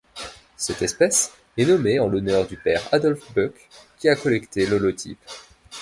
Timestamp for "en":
1.99-2.07